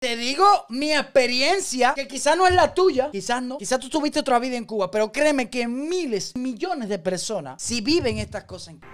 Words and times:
Te 0.00 0.16
digo 0.16 0.46
mi 0.70 0.94
experiencia, 0.94 1.92
que 1.94 2.08
quizás 2.08 2.34
no 2.34 2.46
es 2.46 2.54
la 2.54 2.72
tuya, 2.72 3.10
quizás 3.12 3.42
no, 3.42 3.58
quizás 3.58 3.78
tú 3.78 3.90
tuviste 3.90 4.20
otra 4.20 4.38
vida 4.38 4.56
en 4.56 4.64
Cuba, 4.64 4.90
pero 4.90 5.12
créeme 5.12 5.50
que 5.50 5.68
miles, 5.68 6.34
millones 6.36 6.88
de 6.88 6.98
personas, 6.98 7.62
si 7.62 7.82
viven 7.82 8.16
estas 8.16 8.44
cosas 8.44 8.68
en 8.68 8.80
Cuba. 8.80 8.92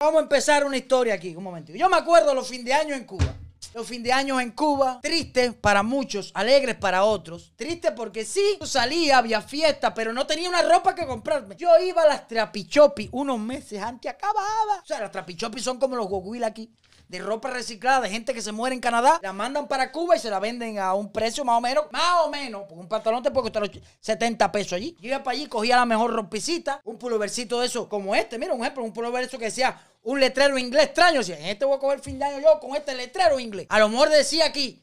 Vamos 0.00 0.20
a 0.20 0.22
empezar 0.22 0.64
una 0.64 0.78
historia 0.78 1.12
aquí, 1.12 1.36
un 1.36 1.44
momentito. 1.44 1.76
Yo 1.76 1.90
me 1.90 1.98
acuerdo 1.98 2.32
los 2.32 2.48
fin 2.48 2.64
de 2.64 2.72
año 2.72 2.94
en 2.94 3.04
Cuba. 3.04 3.36
Los 3.74 3.86
fin 3.86 4.02
de 4.02 4.12
año 4.12 4.40
en 4.40 4.52
Cuba, 4.52 5.00
tristes 5.02 5.54
para 5.54 5.82
muchos, 5.82 6.30
alegres 6.34 6.76
para 6.76 7.04
otros. 7.04 7.52
Triste 7.56 7.92
porque 7.92 8.24
sí, 8.24 8.56
yo 8.60 8.66
salía, 8.66 9.18
había 9.18 9.42
fiesta, 9.42 9.92
pero 9.92 10.14
no 10.14 10.26
tenía 10.26 10.48
una 10.48 10.62
ropa 10.62 10.94
que 10.94 11.06
comprarme. 11.06 11.54
Yo 11.56 11.68
iba 11.80 12.02
a 12.02 12.06
las 12.06 12.28
trapichopi 12.28 13.10
unos 13.12 13.38
meses 13.38 13.82
antes, 13.82 14.10
acababa. 14.10 14.80
O 14.82 14.86
sea, 14.86 15.00
las 15.00 15.10
trapichopi 15.10 15.60
son 15.60 15.78
como 15.78 15.96
los 15.96 16.08
goguil 16.08 16.44
aquí 16.44 16.70
de 17.12 17.18
ropa 17.18 17.50
reciclada 17.50 18.00
de 18.00 18.08
gente 18.08 18.32
que 18.32 18.40
se 18.40 18.52
muere 18.52 18.74
en 18.74 18.80
Canadá, 18.80 19.20
la 19.22 19.34
mandan 19.34 19.68
para 19.68 19.92
Cuba 19.92 20.16
y 20.16 20.18
se 20.18 20.30
la 20.30 20.40
venden 20.40 20.78
a 20.78 20.94
un 20.94 21.12
precio 21.12 21.44
más 21.44 21.58
o 21.58 21.60
menos, 21.60 21.84
más 21.92 22.24
o 22.24 22.30
menos, 22.30 22.64
un 22.70 22.88
pantalón 22.88 23.22
te 23.22 23.30
puede 23.30 23.52
costar 23.52 23.70
70 24.00 24.50
pesos 24.50 24.72
allí. 24.72 24.96
Yo 24.98 25.08
iba 25.08 25.22
para 25.22 25.36
allí, 25.36 25.46
cogía 25.46 25.76
la 25.76 25.84
mejor 25.84 26.10
rompicita, 26.10 26.80
un 26.84 26.96
pulovercito 26.96 27.60
de 27.60 27.66
eso, 27.66 27.86
como 27.86 28.14
este, 28.14 28.38
mira, 28.38 28.54
un 28.54 28.62
ejemplo, 28.62 28.82
un 28.82 28.94
pulover 28.94 29.24
eso 29.24 29.38
que 29.38 29.44
decía 29.44 29.78
un 30.04 30.20
letrero 30.20 30.56
inglés 30.56 30.84
extraño, 30.86 31.18
decía, 31.18 31.38
en 31.38 31.48
este 31.48 31.66
voy 31.66 31.76
a 31.76 31.80
coger 31.80 32.00
fin 32.00 32.18
de 32.18 32.24
año 32.24 32.40
yo 32.40 32.58
con 32.58 32.74
este 32.74 32.94
letrero 32.94 33.38
inglés. 33.38 33.66
A 33.68 33.78
lo 33.78 33.90
mejor 33.90 34.08
decía 34.08 34.46
aquí, 34.46 34.82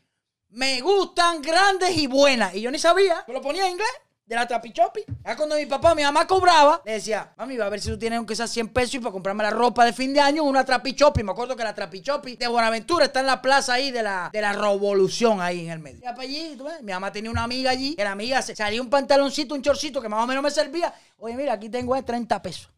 me 0.50 0.82
gustan 0.82 1.42
grandes 1.42 1.98
y 1.98 2.06
buenas, 2.06 2.54
y 2.54 2.62
yo 2.62 2.70
ni 2.70 2.78
sabía, 2.78 3.26
yo 3.28 3.34
lo 3.34 3.42
ponía 3.42 3.66
en 3.66 3.72
inglés 3.72 3.90
de 4.30 4.36
la 4.36 4.48
trapichopi. 4.48 5.02
Ya 5.26 5.36
cuando 5.36 5.56
mi 5.56 5.66
papá, 5.66 5.96
mi 5.96 6.04
mamá 6.04 6.28
cobraba, 6.28 6.82
le 6.86 6.94
decía, 6.94 7.34
mami, 7.36 7.58
va 7.58 7.66
a 7.66 7.70
ver 7.70 7.82
si 7.82 7.90
tú 7.90 7.98
tienes 7.98 8.18
aunque 8.18 8.36
sea 8.36 8.48
100 8.48 8.70
pesos 8.70 8.94
y 8.94 9.00
para 9.00 9.12
comprarme 9.12 9.44
la 9.44 9.50
ropa 9.50 9.84
de 9.84 9.92
fin 9.92 10.14
de 10.14 10.20
año, 10.20 10.44
una 10.44 10.64
trapichopi. 10.64 11.24
Me 11.24 11.32
acuerdo 11.32 11.56
que 11.56 11.64
la 11.64 11.74
trapichopi 11.74 12.36
de 12.36 12.48
Buenaventura 12.48 13.06
está 13.06 13.22
en 13.22 13.26
la 13.26 13.42
plaza 13.42 13.74
ahí 13.74 13.90
de 13.90 14.04
la, 14.04 14.30
de 14.32 14.40
la 14.40 14.54
revolución 14.54 15.42
ahí 15.42 15.62
en 15.62 15.72
el 15.72 15.80
medio. 15.80 16.02
Ya 16.02 16.14
para 16.14 16.28
allí, 16.28 16.54
¿tú 16.56 16.66
ves? 16.66 16.84
mi 16.84 16.92
mamá 16.92 17.12
tenía 17.12 17.32
una 17.32 17.44
amiga 17.44 17.72
allí, 17.72 17.96
que 17.96 18.04
la 18.04 18.12
amiga 18.12 18.40
se 18.44 18.56
salía 18.56 18.82
un 18.82 18.90
pantaloncito, 18.90 19.56
un 19.56 19.64
chorcito 19.64 20.00
que 20.00 20.08
más 20.08 20.24
o 20.24 20.28
menos 20.28 20.44
me 20.44 20.52
servía. 20.52 20.94
Oye, 21.18 21.36
mira, 21.36 21.54
aquí 21.54 21.68
tengo 21.68 22.00
30 22.02 22.40
pesos. 22.42 22.70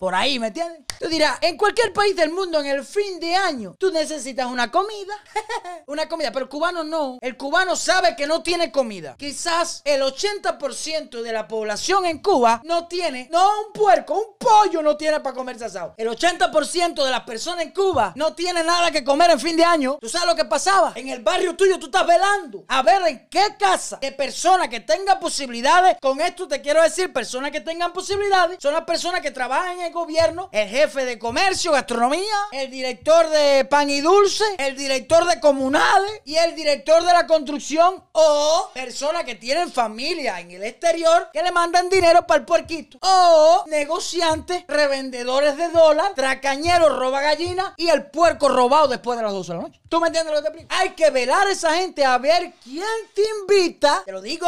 Por 0.00 0.14
ahí, 0.14 0.38
¿me 0.38 0.46
entiendes? 0.46 0.80
Tú 0.98 1.08
dirás, 1.08 1.36
en 1.42 1.58
cualquier 1.58 1.92
país 1.92 2.16
del 2.16 2.30
mundo, 2.30 2.58
en 2.58 2.64
el 2.64 2.84
fin 2.86 3.20
de 3.20 3.34
año, 3.34 3.76
tú 3.78 3.90
necesitas 3.92 4.46
una 4.46 4.70
comida. 4.70 5.12
una 5.86 6.08
comida, 6.08 6.32
pero 6.32 6.44
el 6.44 6.48
cubano 6.48 6.82
no. 6.82 7.18
El 7.20 7.36
cubano 7.36 7.76
sabe 7.76 8.16
que 8.16 8.26
no 8.26 8.42
tiene 8.42 8.72
comida. 8.72 9.16
Quizás 9.18 9.82
el 9.84 10.00
80% 10.00 11.20
de 11.20 11.32
la 11.32 11.46
población 11.46 12.06
en 12.06 12.20
Cuba 12.22 12.62
no 12.64 12.88
tiene, 12.88 13.28
no 13.30 13.46
un 13.66 13.72
puerco, 13.74 14.14
un 14.14 14.38
pollo 14.38 14.80
no 14.80 14.96
tiene 14.96 15.20
para 15.20 15.34
comerse 15.34 15.66
asado. 15.66 15.92
El 15.98 16.08
80% 16.08 17.04
de 17.04 17.10
las 17.10 17.24
personas 17.24 17.66
en 17.66 17.72
Cuba 17.72 18.14
no 18.16 18.34
tiene 18.34 18.64
nada 18.64 18.90
que 18.90 19.04
comer 19.04 19.30
en 19.30 19.40
fin 19.40 19.56
de 19.56 19.64
año. 19.64 19.98
¿Tú 20.00 20.08
sabes 20.08 20.28
lo 20.28 20.34
que 20.34 20.46
pasaba? 20.46 20.92
En 20.94 21.08
el 21.08 21.20
barrio 21.20 21.56
tuyo 21.56 21.78
tú 21.78 21.86
estás 21.86 22.06
velando 22.06 22.64
a 22.68 22.82
ver 22.82 23.02
en 23.06 23.28
qué 23.28 23.54
casa 23.58 23.98
de 24.00 24.12
personas 24.12 24.68
que 24.68 24.80
tengan 24.80 25.20
posibilidades, 25.20 25.98
con 26.00 26.22
esto 26.22 26.48
te 26.48 26.62
quiero 26.62 26.82
decir, 26.82 27.12
personas 27.12 27.50
que 27.50 27.60
tengan 27.60 27.92
posibilidades, 27.92 28.56
son 28.62 28.72
las 28.72 28.84
personas 28.84 29.20
que 29.20 29.30
trabajan 29.30 29.78
en 29.80 29.89
gobierno, 29.90 30.48
el 30.52 30.68
jefe 30.68 31.04
de 31.04 31.18
comercio, 31.18 31.72
gastronomía, 31.72 32.36
el 32.52 32.70
director 32.70 33.28
de 33.28 33.64
pan 33.64 33.90
y 33.90 34.00
dulce, 34.00 34.44
el 34.58 34.76
director 34.76 35.24
de 35.26 35.40
comunales 35.40 36.10
y 36.24 36.36
el 36.36 36.54
director 36.54 37.04
de 37.04 37.12
la 37.12 37.26
construcción 37.26 38.02
o 38.12 38.70
personas 38.74 39.24
que 39.24 39.34
tienen 39.34 39.72
familia 39.72 40.40
en 40.40 40.50
el 40.50 40.64
exterior 40.64 41.28
que 41.32 41.42
le 41.42 41.52
mandan 41.52 41.88
dinero 41.88 42.26
para 42.26 42.40
el 42.40 42.46
puerquito 42.46 42.98
o 43.02 43.64
negociantes, 43.66 44.64
revendedores 44.68 45.56
de 45.56 45.68
dólar, 45.68 46.12
tracañeros, 46.14 46.96
roba 46.96 47.20
gallina 47.20 47.74
y 47.76 47.88
el 47.88 48.06
puerco 48.10 48.48
robado 48.48 48.88
después 48.88 49.16
de 49.16 49.24
las 49.24 49.32
12 49.32 49.52
de 49.52 49.58
la 49.58 49.62
noche. 49.64 49.80
¿Tú 49.88 50.00
me 50.00 50.06
entiendes 50.06 50.34
lo 50.34 50.40
que 50.40 50.42
te 50.42 50.48
explico? 50.48 50.74
Hay 50.80 50.90
que 50.90 51.10
velar 51.10 51.46
a 51.46 51.50
esa 51.50 51.74
gente 51.74 52.04
a 52.04 52.16
ver 52.18 52.52
quién 52.62 52.84
te 53.14 53.22
invita, 53.40 54.02
te 54.04 54.12
lo 54.12 54.20
digo, 54.20 54.46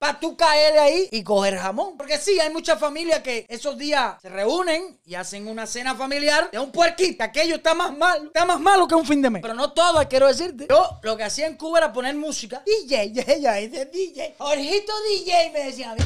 para 0.00 0.20
tú 0.20 0.36
caerle 0.36 0.78
ahí 0.78 1.08
y 1.10 1.22
coger 1.24 1.58
jamón. 1.58 1.96
Porque 1.96 2.18
sí, 2.18 2.38
hay 2.38 2.50
muchas 2.50 2.78
familias 2.78 3.20
que 3.20 3.46
esos 3.48 3.76
días 3.76 4.20
se 4.22 4.28
reúnen 4.28 4.83
y 5.04 5.14
hacen 5.14 5.46
una 5.48 5.66
cena 5.66 5.94
familiar 5.94 6.50
de 6.50 6.58
un 6.58 6.70
puerquito. 6.72 7.24
Aquello 7.24 7.56
está 7.56 7.74
más 7.74 7.96
malo, 7.96 8.24
está 8.24 8.44
más 8.44 8.60
malo 8.60 8.86
que 8.86 8.94
un 8.94 9.06
fin 9.06 9.20
de 9.22 9.30
mes. 9.30 9.42
Pero 9.42 9.54
no 9.54 9.72
todo, 9.72 10.06
quiero 10.08 10.28
decirte. 10.28 10.66
Yo 10.68 10.98
lo 11.02 11.16
que 11.16 11.24
hacía 11.24 11.46
en 11.46 11.56
Cuba 11.56 11.78
era 11.78 11.92
poner 11.92 12.14
música. 12.14 12.62
DJ, 12.64 13.10
DJ, 13.10 13.68
DJ. 13.92 14.34
Jorgito 14.38 14.92
DJ 15.10 15.50
me 15.52 15.64
decía 15.64 15.90
a 15.90 15.94
mí. 15.94 16.02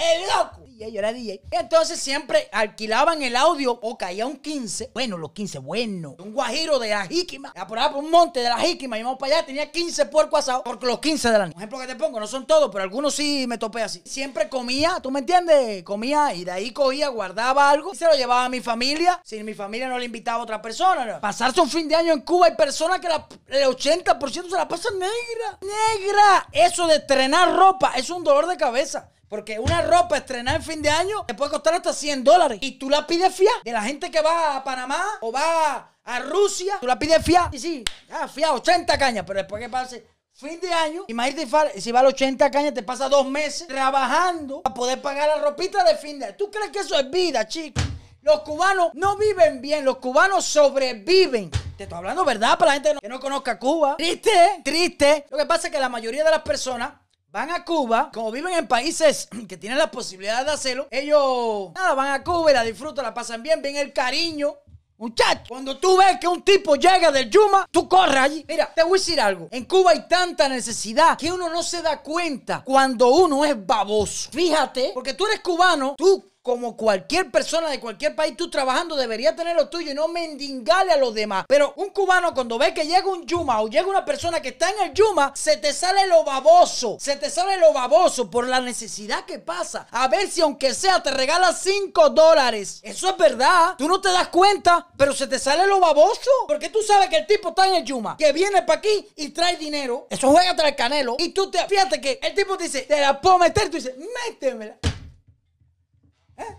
El 0.00 0.22
loco 0.22 0.70
yo 0.88 0.98
era 0.98 1.12
DJ. 1.12 1.42
Entonces 1.50 2.00
siempre 2.00 2.48
alquilaban 2.52 3.22
el 3.22 3.36
audio 3.36 3.72
o 3.82 3.98
caía 3.98 4.26
un 4.26 4.36
15. 4.36 4.92
Bueno, 4.94 5.18
los 5.18 5.32
15, 5.32 5.58
bueno. 5.58 6.14
Un 6.18 6.32
guajiro 6.32 6.78
de 6.78 6.90
la 6.90 7.06
jíquima. 7.06 7.52
Por 7.52 7.78
por 7.78 7.96
un 7.96 8.10
monte 8.10 8.40
de 8.40 8.48
la 8.48 8.58
jíquima. 8.58 8.98
Y 8.98 9.02
vamos 9.02 9.18
para 9.18 9.36
allá, 9.36 9.46
tenía 9.46 9.70
15 9.70 10.06
puercos 10.06 10.40
asados. 10.40 10.62
Porque 10.64 10.86
los 10.86 11.00
15 11.00 11.30
de 11.30 11.38
la 11.38 11.46
noche. 11.46 11.56
Un 11.56 11.62
ejemplo 11.62 11.78
que 11.80 11.86
te 11.86 11.96
pongo, 11.96 12.18
no 12.18 12.26
son 12.26 12.46
todos, 12.46 12.70
pero 12.70 12.84
algunos 12.84 13.14
sí 13.14 13.44
me 13.46 13.58
topé 13.58 13.82
así. 13.82 14.00
Siempre 14.04 14.48
comía, 14.48 15.00
¿tú 15.02 15.10
me 15.10 15.20
entiendes? 15.20 15.82
Comía 15.82 16.32
y 16.34 16.44
de 16.44 16.52
ahí 16.52 16.70
cogía, 16.70 17.08
guardaba 17.08 17.68
algo 17.68 17.92
y 17.92 17.96
se 17.96 18.06
lo 18.06 18.14
llevaba 18.14 18.46
a 18.46 18.48
mi 18.48 18.60
familia. 18.60 19.20
Si 19.24 19.42
mi 19.42 19.54
familia 19.54 19.88
no 19.88 19.98
le 19.98 20.06
invitaba 20.06 20.38
a 20.38 20.42
otra 20.42 20.62
persona. 20.62 21.20
Pasarse 21.20 21.60
un 21.60 21.68
fin 21.68 21.88
de 21.88 21.96
año 21.96 22.12
en 22.12 22.20
Cuba 22.20 22.46
hay 22.46 22.54
personas 22.54 23.00
que 23.00 23.06
el 23.06 23.64
80% 23.64 24.30
se 24.30 24.56
la 24.56 24.66
pasan 24.68 24.94
negra. 24.98 25.58
Negra. 25.60 26.48
Eso 26.52 26.86
de 26.86 26.96
estrenar 26.96 27.54
ropa 27.54 27.92
es 27.96 28.08
un 28.10 28.24
dolor 28.24 28.46
de 28.46 28.56
cabeza. 28.56 29.10
Porque 29.30 29.60
una 29.60 29.80
ropa 29.82 30.16
estrenada 30.16 30.56
en 30.56 30.62
fin 30.64 30.82
de 30.82 30.90
año 30.90 31.24
te 31.24 31.34
puede 31.34 31.52
costar 31.52 31.72
hasta 31.74 31.92
100 31.92 32.24
dólares. 32.24 32.58
Y 32.60 32.72
tú 32.72 32.90
la 32.90 33.06
pides 33.06 33.32
fía 33.32 33.52
de 33.62 33.70
la 33.70 33.80
gente 33.80 34.10
que 34.10 34.20
va 34.20 34.56
a 34.56 34.64
Panamá 34.64 35.04
o 35.20 35.30
va 35.30 35.92
a 36.02 36.18
Rusia. 36.18 36.78
Tú 36.80 36.86
la 36.88 36.98
pides 36.98 37.24
fía. 37.24 37.48
Y 37.52 37.60
sí, 37.60 37.84
ah, 38.10 38.26
fía 38.26 38.52
80 38.52 38.98
cañas. 38.98 39.24
Pero 39.24 39.38
después 39.38 39.62
que 39.62 39.68
pase 39.68 40.04
fin 40.32 40.58
de 40.58 40.72
año, 40.72 41.04
imagínate 41.06 41.80
si 41.80 41.92
va 41.92 42.00
a 42.00 42.08
80 42.08 42.50
cañas, 42.50 42.74
te 42.74 42.82
pasa 42.82 43.08
dos 43.08 43.24
meses 43.24 43.68
trabajando 43.68 44.62
para 44.62 44.74
poder 44.74 45.00
pagar 45.00 45.28
la 45.28 45.44
ropita 45.44 45.84
de 45.84 45.94
fin 45.96 46.18
de 46.18 46.26
año. 46.26 46.34
¿Tú 46.36 46.50
crees 46.50 46.70
que 46.70 46.80
eso 46.80 46.98
es 46.98 47.08
vida, 47.08 47.46
chicos? 47.46 47.84
Los 48.22 48.40
cubanos 48.40 48.90
no 48.94 49.16
viven 49.16 49.62
bien, 49.62 49.84
los 49.84 49.98
cubanos 49.98 50.44
sobreviven. 50.44 51.52
Te 51.76 51.84
estoy 51.84 51.98
hablando 51.98 52.24
verdad 52.24 52.58
para 52.58 52.72
la 52.72 52.74
gente 52.74 52.96
que 53.00 53.08
no 53.08 53.20
conozca 53.20 53.60
Cuba. 53.60 53.96
Triste, 53.96 54.60
triste. 54.64 55.24
Lo 55.30 55.38
que 55.38 55.46
pasa 55.46 55.68
es 55.68 55.72
que 55.72 55.78
la 55.78 55.88
mayoría 55.88 56.24
de 56.24 56.30
las 56.30 56.42
personas 56.42 56.94
van 57.32 57.50
a 57.50 57.64
Cuba, 57.64 58.10
como 58.12 58.30
viven 58.32 58.54
en 58.54 58.66
países 58.66 59.28
que 59.48 59.56
tienen 59.56 59.78
la 59.78 59.90
posibilidad 59.90 60.44
de 60.44 60.52
hacerlo, 60.52 60.88
ellos 60.90 61.72
nada, 61.74 61.94
van 61.94 62.12
a 62.12 62.24
Cuba 62.24 62.50
y 62.50 62.54
la 62.54 62.64
disfrutan, 62.64 63.04
la 63.04 63.14
pasan 63.14 63.42
bien, 63.42 63.62
ven 63.62 63.76
el 63.76 63.92
cariño. 63.92 64.56
Muchachos, 64.98 65.48
cuando 65.48 65.78
tú 65.78 65.96
ves 65.96 66.18
que 66.20 66.28
un 66.28 66.42
tipo 66.42 66.74
llega 66.74 67.10
del 67.10 67.30
Yuma, 67.30 67.66
tú 67.70 67.88
corres 67.88 68.18
allí. 68.18 68.44
Mira, 68.46 68.70
te 68.74 68.82
voy 68.82 68.98
a 68.98 69.00
decir 69.00 69.18
algo. 69.18 69.48
En 69.50 69.64
Cuba 69.64 69.92
hay 69.92 70.06
tanta 70.06 70.46
necesidad 70.46 71.16
que 71.16 71.32
uno 71.32 71.48
no 71.48 71.62
se 71.62 71.80
da 71.80 72.02
cuenta 72.02 72.62
cuando 72.62 73.08
uno 73.08 73.42
es 73.46 73.66
baboso. 73.66 74.30
Fíjate, 74.30 74.90
porque 74.92 75.14
tú 75.14 75.26
eres 75.26 75.40
cubano, 75.40 75.94
tú 75.96 76.29
como 76.42 76.76
cualquier 76.76 77.30
persona 77.30 77.68
de 77.68 77.80
cualquier 77.80 78.16
país, 78.16 78.36
tú 78.36 78.48
trabajando 78.48 78.96
debería 78.96 79.36
tener 79.36 79.56
lo 79.56 79.68
tuyo 79.68 79.90
y 79.90 79.94
no 79.94 80.08
mendigarle 80.08 80.92
a 80.92 80.96
los 80.96 81.14
demás. 81.14 81.44
Pero 81.46 81.74
un 81.76 81.90
cubano 81.90 82.32
cuando 82.32 82.58
ve 82.58 82.72
que 82.72 82.86
llega 82.86 83.06
un 83.06 83.26
Yuma 83.26 83.60
o 83.60 83.68
llega 83.68 83.86
una 83.86 84.04
persona 84.04 84.40
que 84.40 84.50
está 84.50 84.70
en 84.70 84.88
el 84.88 84.94
Yuma, 84.94 85.32
se 85.36 85.58
te 85.58 85.72
sale 85.72 86.06
lo 86.06 86.24
baboso. 86.24 86.96
Se 86.98 87.16
te 87.16 87.28
sale 87.28 87.58
lo 87.58 87.72
baboso 87.72 88.30
por 88.30 88.48
la 88.48 88.60
necesidad 88.60 89.24
que 89.24 89.38
pasa. 89.38 89.86
A 89.90 90.08
ver 90.08 90.30
si 90.30 90.40
aunque 90.40 90.72
sea 90.74 91.02
te 91.02 91.10
regala 91.10 91.52
5 91.52 92.10
dólares. 92.10 92.80
Eso 92.82 93.10
es 93.10 93.16
verdad. 93.16 93.74
Tú 93.76 93.86
no 93.86 94.00
te 94.00 94.08
das 94.08 94.28
cuenta, 94.28 94.88
pero 94.96 95.12
se 95.12 95.26
te 95.26 95.38
sale 95.38 95.66
lo 95.66 95.78
baboso. 95.78 96.30
Porque 96.46 96.70
tú 96.70 96.80
sabes 96.82 97.08
que 97.08 97.16
el 97.16 97.26
tipo 97.26 97.50
está 97.50 97.66
en 97.66 97.74
el 97.74 97.84
Yuma, 97.84 98.16
que 98.16 98.32
viene 98.32 98.62
para 98.62 98.78
aquí 98.78 99.08
y 99.16 99.28
trae 99.30 99.56
dinero. 99.56 100.06
Eso 100.08 100.30
juega 100.30 100.50
el 100.50 100.76
canelo. 100.76 101.16
Y 101.18 101.30
tú 101.30 101.50
te, 101.50 101.58
fíjate 101.66 102.00
que 102.00 102.18
el 102.22 102.34
tipo 102.34 102.56
dice, 102.56 102.82
te 102.82 103.00
la 103.00 103.20
puedo 103.20 103.38
meter. 103.38 103.70
Tú 103.70 103.76
dices, 103.76 103.94
métemela. 103.96 104.76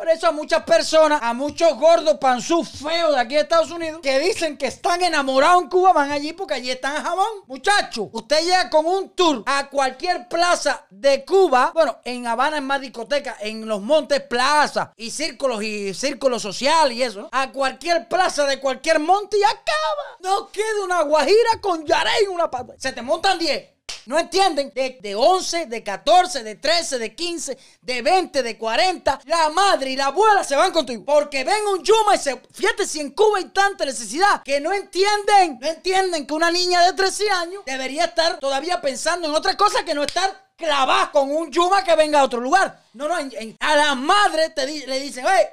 Por 0.02 0.10
eso 0.10 0.26
a 0.26 0.32
muchas 0.32 0.64
personas, 0.64 1.20
a 1.22 1.32
muchos 1.32 1.78
gordos 1.78 2.18
panzú 2.18 2.64
feos 2.64 3.14
de 3.14 3.20
aquí 3.20 3.36
de 3.36 3.42
Estados 3.42 3.70
Unidos, 3.70 4.00
que 4.02 4.18
dicen 4.18 4.58
que 4.58 4.66
están 4.66 5.00
enamorados 5.04 5.62
en 5.62 5.70
Cuba, 5.70 5.94
van 5.94 6.12
allí 6.12 6.34
porque 6.34 6.56
allí 6.56 6.72
están 6.72 7.04
jamón. 7.04 7.44
Muchachos, 7.46 8.08
usted 8.12 8.42
llega 8.42 8.68
con 8.72 8.88
un 8.88 9.12
tour 9.12 9.44
a 9.46 9.70
cualquier 9.70 10.28
plaza 10.28 10.88
de 10.90 11.24
Cuba. 11.24 11.70
Bueno, 11.76 12.00
en 12.04 12.26
Habana 12.26 12.58
es 12.58 12.64
más 12.64 12.82
discoteca, 12.82 13.38
en 13.42 13.68
los 13.68 13.80
montes 13.80 14.22
plaza 14.22 14.92
y 14.98 15.12
círculos 15.12 15.62
y 15.62 15.94
círculos 15.94 16.42
sociales 16.42 16.98
y 16.98 17.04
eso. 17.04 17.30
A 17.32 17.52
cualquier 17.52 18.08
plaza 18.08 18.48
de 18.48 18.60
cualquier 18.60 19.00
monte 19.00 19.38
y 19.38 19.44
acaba. 19.44 20.18
No 20.22 20.50
queda 20.52 20.84
una 20.84 21.04
guajira 21.04 21.62
con 21.62 21.86
yarey 21.86 22.26
una 22.26 22.50
pata. 22.50 22.74
Se 22.80 22.92
te 22.92 23.04
montan 23.04 23.38
10. 23.38 23.81
No 24.06 24.20
entienden. 24.20 24.72
De, 24.74 24.98
de 25.02 25.16
11, 25.16 25.68
de 25.68 25.84
14, 25.84 26.44
de 26.44 26.56
13, 26.56 27.00
de 27.00 27.16
15, 27.16 27.58
de 27.82 28.02
20, 28.02 28.44
de 28.44 28.58
40. 28.58 29.22
La 29.26 29.50
madre 29.50 29.92
y 29.92 29.96
la 29.96 30.08
abuela 30.08 30.44
se 30.44 30.56
van 30.56 30.72
contigo. 30.72 31.04
Porque 31.06 31.44
ven 31.44 31.66
un 31.68 31.84
Yuma 31.84 32.16
y 32.16 32.18
se. 32.18 32.42
Fíjate 32.52 32.86
si 32.86 33.00
en 33.00 33.12
Cuba 33.12 33.40
hay 33.40 33.46
tanta 33.46 33.86
necesidad 33.86 34.44
que 34.44 34.60
no 34.60 34.74
entienden. 34.74 35.60
No 35.60 35.68
entienden 35.68 36.26
que 36.26 36.34
una 36.34 36.52
niña 36.52 36.82
de 36.86 36.94
13 36.94 37.30
años 37.32 37.64
debería 37.66 38.06
estar 38.06 38.40
todavía 38.40 38.82
pensando 38.82 39.28
en 39.28 39.36
otra 39.36 39.56
cosa 39.56 39.84
que 39.84 39.94
no 39.94 40.04
estar 40.04 40.52
clavada 40.56 41.12
con 41.12 41.32
un 41.32 41.52
Yuma 41.52 41.84
que 41.84 41.96
venga 41.96 42.20
a 42.20 42.24
otro 42.24 42.40
lugar. 42.40 42.84
No, 42.94 43.08
no. 43.08 43.16
a 43.16 43.76
la 43.76 43.96
madre 43.96 44.50
te 44.50 44.66
le 44.66 45.00
dicen, 45.00 45.26
¡hey! 45.28 45.48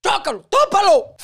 ¡Tócalo! 0.00 0.42
¡Tópalo! 0.50 1.16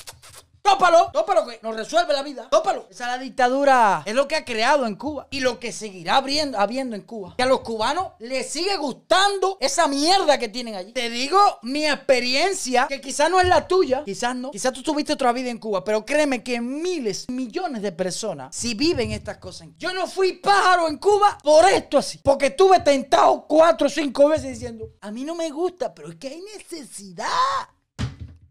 Tópalo, 0.71 1.11
tópalo 1.13 1.47
que 1.47 1.59
nos 1.63 1.75
resuelve 1.75 2.13
la 2.13 2.23
vida, 2.23 2.49
tópalo. 2.49 2.87
Esa 2.91 3.05
es 3.05 3.11
la 3.11 3.19
dictadura, 3.19 4.03
es 4.07 4.15
lo 4.15 4.29
que 4.29 4.37
ha 4.37 4.45
creado 4.45 4.87
en 4.87 4.95
Cuba 4.95 5.27
y 5.31 5.41
lo 5.41 5.59
que 5.59 5.73
seguirá 5.73 6.17
habiendo, 6.17 6.59
habiendo 6.59 6.95
en 6.95 7.03
Cuba. 7.03 7.35
Que 7.37 7.43
a 7.43 7.47
los 7.47 7.61
cubanos 7.61 8.13
les 8.21 8.49
sigue 8.49 8.77
gustando 8.77 9.59
esa 9.61 9.89
mierda 9.89 10.39
que 10.39 10.49
tienen 10.49 10.77
allí. 10.77 10.93
Te 10.93 11.11
digo 11.11 11.39
mi 11.63 11.87
experiencia, 11.87 12.87
que 12.87 13.01
quizás 13.01 13.31
no 13.31 13.41
es 13.41 13.49
la 13.49 13.67
tuya, 13.67 14.05
quizás 14.05 14.37
no, 14.37 14.51
quizás 14.51 14.73
tú 14.73 14.83
tuviste 14.83 15.13
otra 15.13 15.33
vida 15.33 15.51
en 15.51 15.59
Cuba, 15.59 15.83
pero 15.83 16.05
créeme 16.05 16.43
que 16.43 16.61
miles, 16.61 17.29
millones 17.29 17.83
de 17.83 17.93
personas, 17.93 18.55
si 18.55 18.75
viven 18.75 19.11
estas 19.11 19.39
cosas, 19.39 19.69
yo 19.77 19.93
no 19.93 20.07
fui 20.07 20.35
pájaro 20.35 20.89
en 20.89 20.99
Cuba 20.99 21.39
por 21.43 21.69
esto 21.69 21.99
así, 21.99 22.19
porque 22.23 22.47
estuve 22.47 22.81
tentado 22.81 23.45
cuatro 23.49 23.89
o 23.89 23.91
cinco 23.91 24.29
veces 24.29 24.51
diciendo, 24.51 24.91
a 25.01 25.11
mí 25.11 25.25
no 25.25 25.35
me 25.35 25.51
gusta, 25.51 25.93
pero 25.93 26.11
es 26.11 26.17
que 26.17 26.29
hay 26.29 26.43
necesidad. 26.57 27.27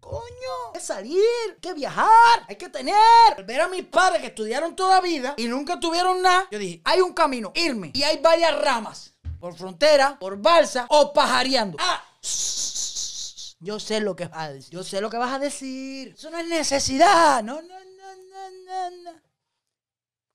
Coño, 0.09 0.53
hay 0.65 0.73
que 0.73 0.79
salir, 0.79 1.21
hay 1.53 1.59
que 1.61 1.73
viajar, 1.75 2.43
hay 2.47 2.55
que 2.55 2.67
tener. 2.69 2.95
Al 3.37 3.43
ver 3.43 3.61
a 3.61 3.67
mis 3.67 3.83
padres 3.83 4.21
que 4.21 4.27
estudiaron 4.29 4.75
toda 4.75 5.01
vida 5.01 5.35
y 5.37 5.45
nunca 5.45 5.79
tuvieron 5.79 6.19
nada, 6.23 6.47
yo 6.49 6.57
dije, 6.57 6.81
hay 6.83 7.01
un 7.01 7.13
camino, 7.13 7.51
irme. 7.53 7.91
Y 7.93 8.01
hay 8.01 8.17
varias 8.17 8.59
ramas, 8.59 9.13
por 9.39 9.55
frontera, 9.55 10.17
por 10.17 10.41
balsa 10.41 10.87
o 10.89 11.13
pajareando. 11.13 11.77
Ah, 11.79 12.03
yo 13.59 13.79
sé 13.79 13.99
lo 13.99 14.15
que 14.15 14.25
vas 14.25 14.39
a 14.39 14.53
decir. 14.53 14.71
Yo 14.71 14.83
sé 14.83 14.99
lo 14.99 15.11
que 15.11 15.17
vas 15.17 15.31
a 15.31 15.37
decir. 15.37 16.15
Eso 16.17 16.31
no 16.31 16.39
es 16.39 16.47
necesidad. 16.47 17.43
No, 17.43 17.61
no, 17.61 17.67
no, 17.67 18.15
no, 18.15 18.49
no, 18.65 19.11
no. 19.11 19.21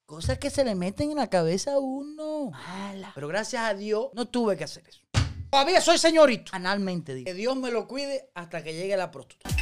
Cosas 0.07 0.39
que 0.39 0.51
se 0.51 0.65
le 0.65 0.77
meten 0.77 1.11
en 1.11 1.17
la 1.17 1.29
cabeza 1.29 1.73
a 1.73 1.79
uno. 1.81 2.53
Mala. 2.53 3.11
Pero 3.13 3.27
gracias 3.27 3.65
a 3.65 3.75
Dios 3.75 4.11
no 4.13 4.27
tuve 4.29 4.57
que 4.57 4.63
hacer 4.63 4.87
eso. 4.87 5.01
Todavía 5.51 5.81
soy 5.81 5.99
señorito. 5.99 6.53
Analmente 6.55 7.15
digo. 7.15 7.27
Que 7.27 7.35
Dios 7.35 7.57
me 7.57 7.73
lo 7.73 7.89
cuide 7.89 8.31
hasta 8.35 8.63
que 8.63 8.73
llegue 8.73 8.97
la 8.97 9.11
prostituta. 9.11 9.54